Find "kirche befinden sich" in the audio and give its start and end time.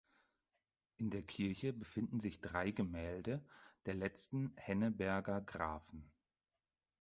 1.21-2.41